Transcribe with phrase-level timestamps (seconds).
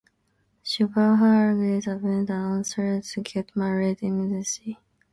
[0.69, 4.79] Shubhra urges Abhijit and Asawari to get married immediately.